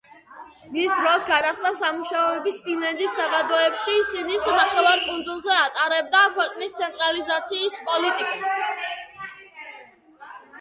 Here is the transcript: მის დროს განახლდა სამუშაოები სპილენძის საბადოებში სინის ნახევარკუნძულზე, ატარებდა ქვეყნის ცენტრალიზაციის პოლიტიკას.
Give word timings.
მის 0.75 0.93
დროს 0.99 1.25
განახლდა 1.31 1.71
სამუშაოები 1.81 2.53
სპილენძის 2.55 3.13
საბადოებში 3.19 3.97
სინის 4.07 4.47
ნახევარკუნძულზე, 4.61 5.53
ატარებდა 5.59 6.23
ქვეყნის 6.39 6.75
ცენტრალიზაციის 6.81 7.79
პოლიტიკას. 7.91 8.83